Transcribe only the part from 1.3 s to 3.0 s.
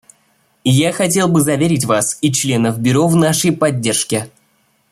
заверить Вас и членов